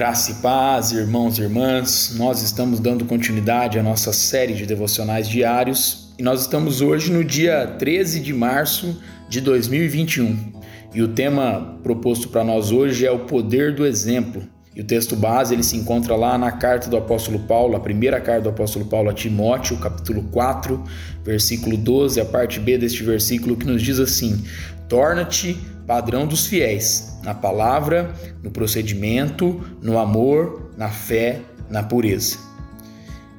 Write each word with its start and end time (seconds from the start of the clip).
Graça 0.00 0.32
e 0.32 0.34
paz, 0.36 0.92
irmãos 0.92 1.38
e 1.38 1.42
irmãs, 1.42 2.14
nós 2.16 2.40
estamos 2.40 2.80
dando 2.80 3.04
continuidade 3.04 3.78
à 3.78 3.82
nossa 3.82 4.14
série 4.14 4.54
de 4.54 4.64
devocionais 4.64 5.28
diários. 5.28 6.14
E 6.18 6.22
nós 6.22 6.40
estamos 6.40 6.80
hoje 6.80 7.12
no 7.12 7.22
dia 7.22 7.66
13 7.78 8.20
de 8.20 8.32
março 8.32 8.98
de 9.28 9.42
2021 9.42 10.54
e 10.94 11.02
o 11.02 11.08
tema 11.08 11.78
proposto 11.82 12.30
para 12.30 12.42
nós 12.42 12.72
hoje 12.72 13.04
é 13.04 13.10
o 13.10 13.26
poder 13.26 13.74
do 13.74 13.84
exemplo. 13.84 14.42
E 14.74 14.80
o 14.80 14.84
texto 14.84 15.16
base 15.16 15.52
ele 15.52 15.64
se 15.64 15.76
encontra 15.76 16.14
lá 16.14 16.38
na 16.38 16.52
carta 16.52 16.88
do 16.88 16.96
apóstolo 16.96 17.40
Paulo, 17.40 17.76
a 17.76 17.80
primeira 17.80 18.20
carta 18.20 18.42
do 18.42 18.48
apóstolo 18.50 18.84
Paulo 18.84 19.10
a 19.10 19.12
Timóteo, 19.12 19.76
capítulo 19.78 20.22
4, 20.30 20.82
versículo 21.24 21.76
12, 21.76 22.20
a 22.20 22.24
parte 22.24 22.60
B 22.60 22.78
deste 22.78 23.02
versículo 23.02 23.56
que 23.56 23.66
nos 23.66 23.82
diz 23.82 23.98
assim: 23.98 24.44
Torna-te 24.88 25.58
padrão 25.88 26.24
dos 26.24 26.46
fiéis, 26.46 27.18
na 27.24 27.34
palavra, 27.34 28.14
no 28.44 28.50
procedimento, 28.50 29.60
no 29.82 29.98
amor, 29.98 30.70
na 30.76 30.88
fé, 30.88 31.40
na 31.68 31.82
pureza. 31.82 32.38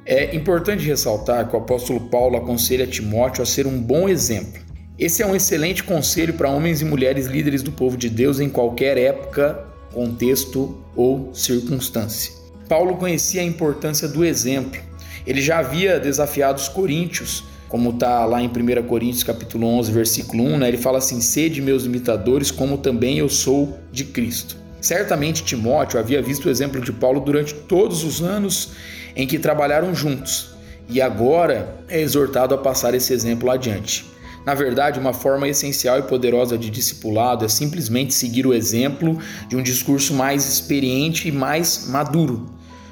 É 0.05 0.35
importante 0.35 0.85
ressaltar 0.85 1.48
que 1.48 1.55
o 1.55 1.59
apóstolo 1.59 2.01
Paulo 2.09 2.35
aconselha 2.35 2.85
Timóteo 2.85 3.41
a 3.41 3.45
ser 3.45 3.65
um 3.65 3.81
bom 3.81 4.09
exemplo. 4.09 4.61
Esse 4.99 5.23
é 5.23 5.25
um 5.25 5.35
excelente 5.35 5.84
conselho 5.84 6.34
para 6.34 6.49
homens 6.49 6.81
e 6.81 6.85
mulheres 6.85 7.27
líderes 7.27 7.63
do 7.63 7.71
povo 7.71 7.95
de 7.95 8.09
Deus 8.09 8.39
em 8.39 8.49
qualquer 8.49 8.98
época, 8.98 9.70
contexto 9.93 10.77
ou 10.95 11.33
circunstância. 11.33 12.33
Paulo 12.67 12.95
conhecia 12.95 13.41
a 13.41 13.45
importância 13.45 14.07
do 14.07 14.23
exemplo. 14.23 14.79
Ele 15.25 15.41
já 15.41 15.59
havia 15.59 15.99
desafiado 15.99 16.59
os 16.59 16.67
coríntios 16.67 17.43
como 17.71 17.91
está 17.91 18.25
lá 18.25 18.41
em 18.41 18.47
1 18.47 18.83
Coríntios 18.83 19.23
capítulo 19.23 19.65
11, 19.65 19.93
versículo 19.93 20.43
1, 20.43 20.57
né? 20.57 20.67
ele 20.67 20.77
fala 20.77 20.97
assim: 20.97 21.21
"Sede 21.21 21.61
meus 21.61 21.85
imitadores, 21.85 22.51
como 22.51 22.77
também 22.77 23.20
eu 23.20 23.29
sou 23.29 23.79
de 23.93 24.03
Cristo". 24.03 24.57
Certamente 24.81 25.43
Timóteo 25.43 25.98
havia 25.98 26.21
visto 26.21 26.48
o 26.48 26.49
exemplo 26.49 26.81
de 26.81 26.91
Paulo 26.91 27.21
durante 27.21 27.53
todos 27.53 28.03
os 28.03 28.21
anos 28.21 28.71
em 29.15 29.26
que 29.26 29.39
trabalharam 29.39 29.95
juntos, 29.95 30.49
e 30.89 30.99
agora 30.99 31.73
é 31.87 32.01
exortado 32.01 32.53
a 32.53 32.57
passar 32.57 32.93
esse 32.93 33.13
exemplo 33.13 33.49
adiante. 33.49 34.05
Na 34.45 34.53
verdade, 34.55 34.99
uma 34.99 35.13
forma 35.13 35.47
essencial 35.47 35.99
e 35.99 36.03
poderosa 36.03 36.57
de 36.57 36.70
discipulado 36.70 37.45
é 37.45 37.47
simplesmente 37.47 38.13
seguir 38.13 38.48
o 38.48 38.53
exemplo 38.53 39.20
de 39.48 39.55
um 39.55 39.61
discurso 39.61 40.13
mais 40.13 40.48
experiente 40.48 41.27
e 41.27 41.31
mais 41.31 41.87
maduro. 41.87 42.49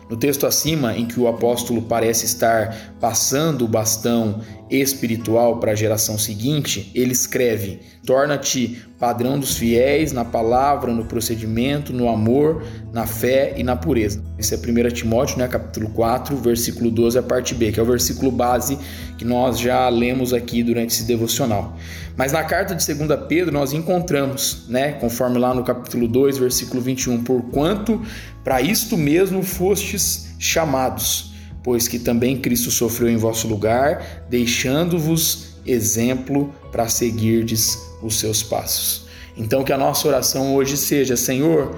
No 0.10 0.18
texto 0.18 0.48
acima, 0.48 0.96
em 0.96 1.06
que 1.06 1.20
o 1.20 1.28
apóstolo 1.28 1.84
parece 1.84 2.26
estar 2.26 2.96
passando 3.00 3.66
o 3.66 3.68
bastão 3.68 4.42
espiritual 4.70 5.60
para 5.60 5.72
a 5.72 5.76
geração 5.76 6.18
seguinte, 6.18 6.92
ele 6.94 7.12
escreve: 7.12 7.80
Torna-te 8.06 8.82
padrão 9.00 9.40
dos 9.40 9.58
fiéis 9.58 10.12
na 10.12 10.26
palavra, 10.26 10.94
no 10.94 11.06
procedimento, 11.06 11.94
no 11.94 12.10
amor, 12.10 12.64
na 12.92 13.08
fé 13.08 13.54
e 13.58 13.64
na 13.64 13.76
pureza. 13.76 14.24
Esse 14.38 14.54
é 14.54 14.58
1 14.58 14.92
Timóteo, 14.92 15.38
né, 15.38 15.48
capítulo 15.48 15.90
4, 15.90 16.36
versículo 16.38 16.92
12, 16.92 17.18
a 17.18 17.24
parte 17.24 17.56
B, 17.56 17.72
que 17.72 17.80
é 17.80 17.84
o 17.84 17.86
versículo 17.86 18.32
base 18.32 18.78
que 19.18 19.26
nós 19.26 19.60
já 19.60 19.88
lemos 19.90 20.34
aqui 20.34 20.62
durante 20.62 20.92
esse 20.92 21.04
devocional. 21.04 21.78
Mas 22.18 22.34
na 22.34 22.44
carta 22.44 22.76
de 22.76 22.94
2 22.94 23.20
Pedro 23.28 23.54
nós 23.54 23.74
encontramos, 23.74 24.66
né, 24.68 24.94
conforme 24.94 25.38
lá 25.38 25.54
no 25.54 25.64
capítulo 25.64 26.08
2, 26.08 26.38
versículo 26.38 26.82
21, 26.82 27.24
porquanto 27.24 28.02
para 28.44 28.62
isto 28.62 28.98
mesmo 28.98 29.42
fostes 29.42 30.36
chamados 30.38 31.29
pois 31.64 31.88
que 31.88 32.00
também 32.00 32.38
Cristo 32.38 32.72
sofreu 32.72 33.10
em 33.10 33.18
vosso 33.18 33.48
lugar, 33.48 34.26
deixando-vos 34.30 35.56
exemplo 35.66 36.54
para 36.72 36.88
seguirdes 36.88 37.78
os 38.02 38.20
seus 38.20 38.42
passos. 38.42 39.08
Então 39.38 39.64
que 39.64 39.74
a 39.74 39.78
nossa 39.78 40.08
oração 40.08 40.56
hoje 40.56 40.76
seja, 40.76 41.16
Senhor, 41.16 41.76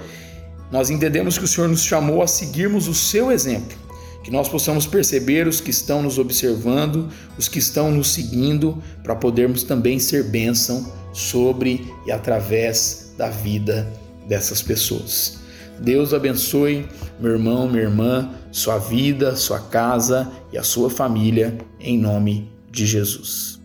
nós 0.72 0.90
entendemos 0.90 1.38
que 1.38 1.44
o 1.44 1.48
Senhor 1.48 1.68
nos 1.68 1.84
chamou 1.84 2.22
a 2.22 2.28
seguirmos 2.28 2.88
o 2.88 2.94
seu 2.94 3.32
exemplo, 3.32 3.78
que 4.24 4.32
nós 4.32 4.48
possamos 4.48 4.86
perceber 4.86 5.48
os 5.48 5.60
que 5.60 5.70
estão 5.70 6.02
nos 6.02 6.18
observando, 6.18 7.10
os 7.38 7.48
que 7.48 7.60
estão 7.60 7.92
nos 7.92 8.10
seguindo, 8.10 8.82
para 9.04 9.16
podermos 9.16 9.64
também 9.64 10.00
ser 10.00 10.24
bênção 10.24 10.92
sobre 11.12 11.94
e 12.06 12.12
através 12.12 13.14
da 13.18 13.30
vida 13.30 13.92
dessas 14.28 14.62
pessoas. 14.62 15.40
Deus 15.80 16.14
abençoe 16.14 16.88
meu 17.22 17.34
irmão, 17.34 17.70
minha 17.70 17.84
irmã, 17.84 18.30
sua 18.52 18.80
vida, 18.80 19.36
sua 19.36 19.60
casa 19.60 20.32
e 20.52 20.58
a 20.58 20.64
sua 20.64 20.90
família, 20.90 21.56
em 21.80 21.98
nome 21.98 22.52
de 22.72 22.86
Jesus. 22.88 23.61